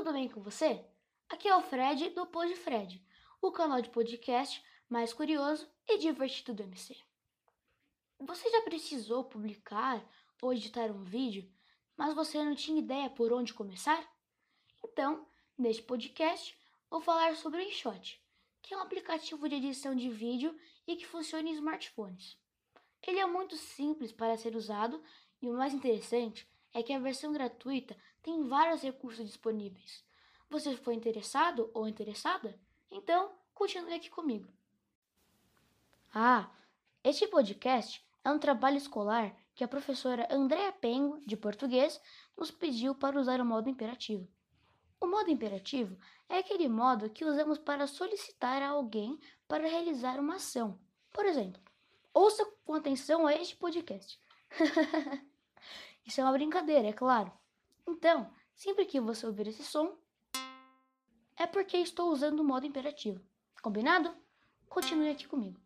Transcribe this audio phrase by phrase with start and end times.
[0.00, 0.82] tudo bem com você?
[1.28, 3.06] Aqui é o Fred do Pod Fred,
[3.38, 6.96] o canal de podcast mais curioso e divertido do MC.
[8.18, 10.02] Você já precisou publicar
[10.40, 11.46] ou editar um vídeo,
[11.98, 14.02] mas você não tinha ideia por onde começar?
[14.82, 16.58] Então, neste podcast,
[16.88, 18.24] vou falar sobre o InShot,
[18.62, 22.38] que é um aplicativo de edição de vídeo e que funciona em smartphones.
[23.06, 25.04] Ele é muito simples para ser usado
[25.42, 30.04] e o mais interessante é que a versão gratuita tem vários recursos disponíveis.
[30.48, 32.58] Você foi interessado ou interessada?
[32.90, 34.48] Então, continue aqui comigo.
[36.12, 36.50] Ah,
[37.04, 42.00] este podcast é um trabalho escolar que a professora Andréa Pengo, de português,
[42.36, 44.28] nos pediu para usar o modo imperativo.
[45.00, 45.96] O modo imperativo
[46.28, 49.18] é aquele modo que usamos para solicitar a alguém
[49.48, 50.78] para realizar uma ação.
[51.12, 51.60] Por exemplo,
[52.12, 54.20] ouça com atenção a este podcast.
[56.06, 57.32] Isso é uma brincadeira, é claro.
[57.86, 59.96] Então, sempre que você ouvir esse som,
[61.36, 63.24] é porque estou usando o modo imperativo.
[63.62, 64.14] Combinado?
[64.68, 65.60] Continue aqui comigo.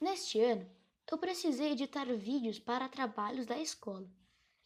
[0.00, 0.70] Neste ano,
[1.10, 4.08] eu precisei editar vídeos para trabalhos da escola.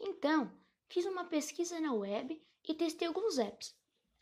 [0.01, 0.53] Então,
[0.89, 3.75] fiz uma pesquisa na web e testei alguns apps.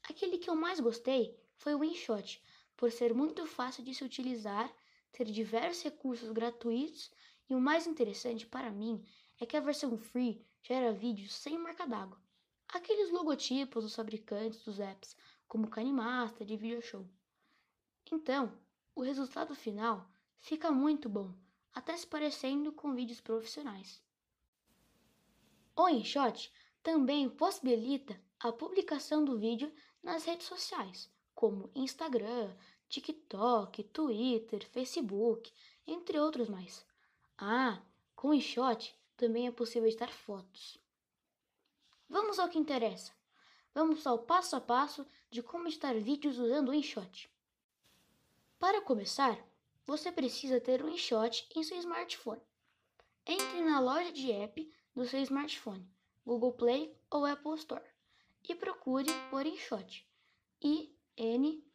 [0.02, 2.42] Aquele que eu mais gostei foi o InShot,
[2.76, 4.72] por ser muito fácil de se utilizar,
[5.12, 7.10] ter diversos recursos gratuitos
[7.48, 9.04] e o mais interessante para mim
[9.38, 12.20] é que a versão free gera vídeos sem marca d'água.
[12.68, 17.06] Aqueles logotipos dos fabricantes dos apps, como Canemaster e VideoShow.
[18.10, 18.52] Então,
[18.94, 20.08] o resultado final
[20.40, 21.32] fica muito bom,
[21.72, 24.02] até se parecendo com vídeos profissionais.
[25.76, 32.56] O InShot também possibilita a publicação do vídeo nas redes sociais, como Instagram,
[32.88, 35.52] TikTok, Twitter, Facebook,
[35.86, 36.86] entre outros mais.
[37.36, 37.82] Ah,
[38.14, 40.78] com o InShot também é possível editar fotos.
[42.08, 43.12] Vamos ao que interessa.
[43.74, 47.30] Vamos ao passo a passo de como editar vídeos usando o InShot.
[48.58, 49.38] Para começar,
[49.84, 52.40] você precisa ter um InShot em seu smartphone.
[53.26, 55.86] Entre na loja de app do seu smartphone,
[56.24, 57.84] Google Play ou Apple Store,
[58.48, 60.08] e procure por InShot.
[60.62, 61.66] I-N-S-H-O-T.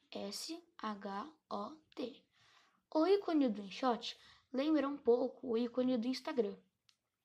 [2.93, 4.17] O ícone do InShot
[4.51, 6.55] lembra um pouco o ícone do Instagram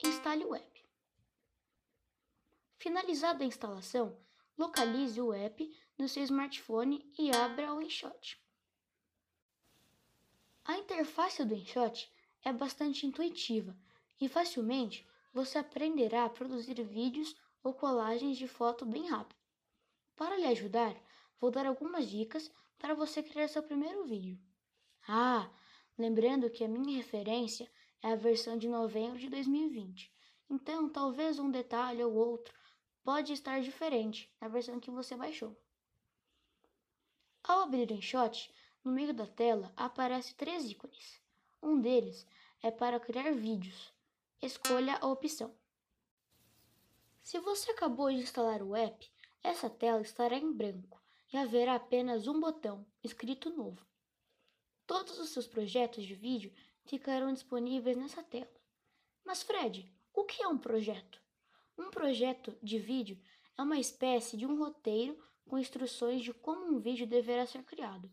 [0.03, 0.87] instale o app.
[2.79, 4.17] Finalizada a instalação,
[4.57, 8.41] localize o app no seu smartphone e abra o InShot.
[10.65, 12.11] A interface do InShot
[12.45, 13.77] é bastante intuitiva
[14.21, 19.39] e facilmente você aprenderá a produzir vídeos ou colagens de foto bem rápido.
[20.15, 20.97] Para lhe ajudar,
[21.41, 24.39] vou dar algumas dicas para você criar seu primeiro vídeo.
[25.09, 25.51] Ah,
[25.99, 27.71] lembrando que a minha referência
[28.03, 30.13] é a versão de novembro de 2020.
[30.49, 32.55] Então, talvez um detalhe ou outro
[33.03, 35.57] pode estar diferente na versão que você baixou.
[37.43, 38.53] Ao abrir o InShot,
[38.85, 41.21] no meio da tela aparece três ícones.
[41.63, 42.27] Um deles
[42.63, 43.93] é para criar vídeos.
[44.41, 45.55] Escolha a opção.
[47.23, 49.11] Se você acabou de instalar o app,
[49.43, 51.03] essa tela estará em branco
[51.33, 53.85] e haverá apenas um botão escrito novo.
[54.87, 56.53] Todos os seus projetos de vídeo
[56.87, 58.51] ficarão disponíveis nessa tela.
[59.25, 61.21] Mas, Fred, o que é um projeto?
[61.77, 63.21] Um projeto de vídeo
[63.59, 68.11] é uma espécie de um roteiro com instruções de como um vídeo deverá ser criado.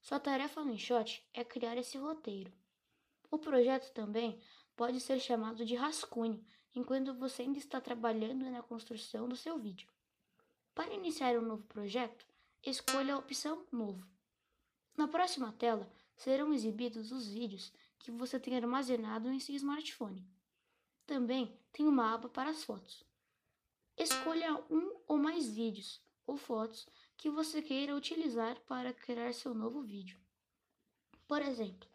[0.00, 2.52] Sua tarefa no InShot é criar esse roteiro.
[3.30, 4.40] O projeto também
[4.76, 6.44] pode ser chamado de rascunho,
[6.74, 9.88] enquanto você ainda está trabalhando na construção do seu vídeo.
[10.74, 12.26] Para iniciar um novo projeto,
[12.62, 14.06] escolha a opção Novo.
[14.96, 17.72] Na próxima tela serão exibidos os vídeos
[18.04, 20.28] que você tem armazenado em seu smartphone.
[21.06, 23.02] Também tem uma aba para as fotos.
[23.96, 29.80] Escolha um ou mais vídeos ou fotos que você queira utilizar para criar seu novo
[29.80, 30.20] vídeo.
[31.26, 31.88] Por exemplo,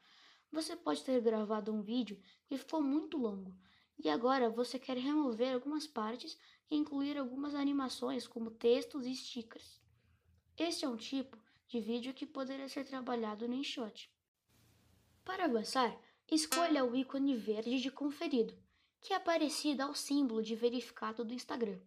[0.52, 3.56] você pode ter gravado um vídeo que ficou muito longo
[4.04, 6.40] e agora você quer remover algumas partes
[6.72, 9.80] e incluir algumas animações como textos e stickers.
[10.58, 11.38] Este é um tipo
[11.68, 14.12] de vídeo que poderia ser trabalhado no InShot.
[15.30, 15.96] Para avançar,
[16.28, 18.58] escolha o ícone verde de conferido,
[19.00, 21.80] que é parecido ao símbolo de verificado do Instagram.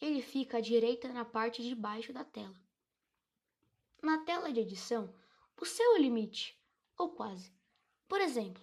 [0.00, 2.60] Ele fica à direita na parte de baixo da tela.
[4.02, 5.14] Na tela de edição,
[5.60, 6.60] o seu limite,
[6.98, 7.52] ou quase.
[8.08, 8.60] Por exemplo,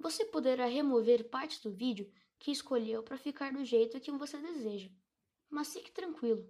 [0.00, 4.90] você poderá remover partes do vídeo que escolheu para ficar do jeito que você deseja.
[5.48, 6.44] Mas fique tranquilo,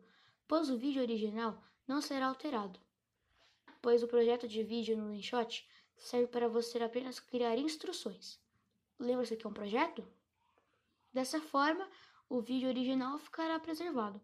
[0.48, 2.80] pois o vídeo original não será alterado,
[3.82, 8.38] pois o projeto de vídeo no InShot serve para você apenas criar instruções.
[8.98, 10.06] Lembra-se que é um projeto?
[11.12, 11.88] Dessa forma,
[12.28, 14.20] o vídeo original ficará preservado.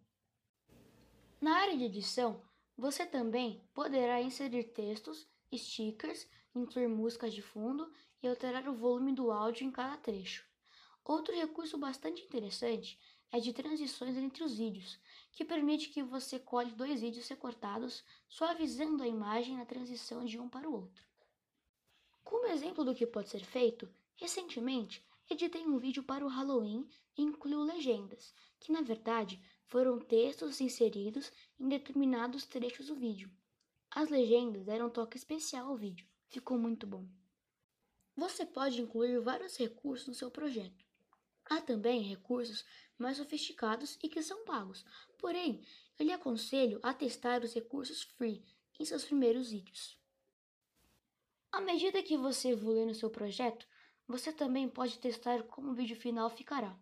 [1.40, 2.43] Na área de edição,
[2.76, 7.90] você também poderá inserir textos, stickers, incluir músicas de fundo
[8.23, 10.44] e alterar o volume do áudio em cada trecho.
[11.05, 12.99] Outro recurso bastante interessante
[13.32, 14.99] é de transições entre os vídeos,
[15.32, 20.49] que permite que você colhe dois vídeos recortados, suavizando a imagem na transição de um
[20.49, 21.10] para o outro.
[22.25, 27.22] Como exemplo do que pode ser feito, recentemente editei um vídeo para o Halloween e
[27.22, 33.31] incluiu legendas, que na verdade foram textos inseridos em determinados trechos do vídeo.
[33.90, 37.06] As legendas deram um toque especial ao vídeo, ficou muito bom.
[38.17, 40.84] Você pode incluir vários recursos no seu projeto.
[41.44, 42.64] Há também recursos
[42.99, 44.84] mais sofisticados e que são pagos,
[45.19, 45.64] porém,
[45.99, 48.44] eu lhe aconselho a testar os recursos free
[48.78, 50.00] em seus primeiros vídeos.
[51.52, 53.67] À medida que você evolui no seu projeto,
[54.06, 56.79] você também pode testar como o vídeo final ficará.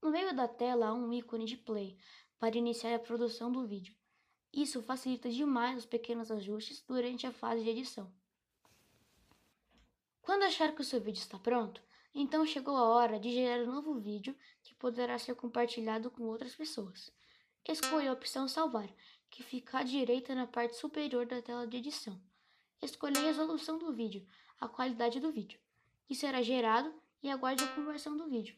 [0.00, 1.98] No meio da tela há um ícone de play
[2.38, 3.96] para iniciar a produção do vídeo.
[4.52, 8.12] Isso facilita demais os pequenos ajustes durante a fase de edição.
[10.22, 11.82] Quando achar que o seu vídeo está pronto,
[12.14, 16.54] então chegou a hora de gerar um novo vídeo que poderá ser compartilhado com outras
[16.54, 17.10] pessoas.
[17.68, 18.88] Escolha a opção Salvar,
[19.30, 22.20] que fica à direita na parte superior da tela de edição.
[22.82, 24.26] Escolha a resolução do vídeo,
[24.60, 25.58] a qualidade do vídeo,
[26.06, 26.92] que será gerado
[27.22, 28.56] e aguarde a conversão do vídeo.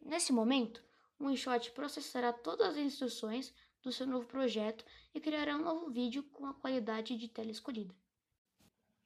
[0.00, 0.82] Nesse momento,
[1.18, 3.52] o InShot processará todas as instruções
[3.82, 4.84] do seu novo projeto
[5.14, 7.94] e criará um novo vídeo com a qualidade de tela escolhida.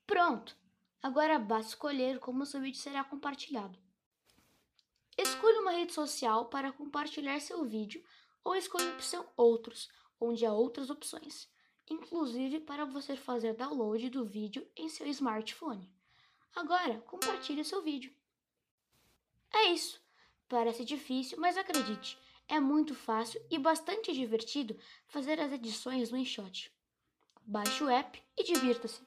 [0.06, 0.56] Pronto!
[1.02, 3.78] Agora basta escolher como seu vídeo será compartilhado.
[5.16, 8.04] Escolha uma rede social para compartilhar seu vídeo
[8.42, 9.88] ou escolha a opção Outros,
[10.20, 11.48] onde há outras opções,
[11.88, 15.90] inclusive para você fazer download do vídeo em seu smartphone.
[16.54, 18.12] Agora, compartilhe seu vídeo.
[19.52, 20.00] É isso.
[20.48, 22.18] Parece difícil, mas acredite,
[22.48, 24.78] é muito fácil e bastante divertido
[25.08, 26.72] fazer as edições no InShot.
[27.44, 29.02] Baixe o app e divirta-se.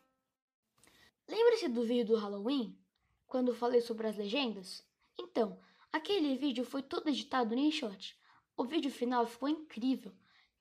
[1.28, 2.78] Lembra-se do vídeo do Halloween?
[3.25, 4.84] Quando falei sobre as legendas?
[5.18, 5.60] Então,
[5.92, 8.18] aquele vídeo foi todo editado no InShot.
[8.58, 10.12] O vídeo final ficou incrível.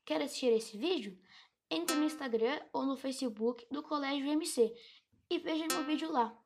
[0.05, 1.19] Quer assistir esse vídeo?
[1.71, 4.75] Entre no Instagram ou no Facebook do Colégio MC
[5.31, 6.37] e veja meu vídeo lá.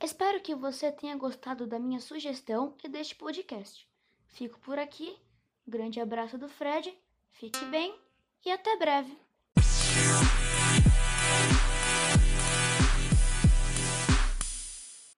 [0.00, 3.88] Espero que você tenha gostado da minha sugestão e deste podcast.
[4.26, 5.16] Fico por aqui.
[5.66, 6.94] Grande abraço do Fred,
[7.30, 7.98] fique bem
[8.44, 9.23] e até breve!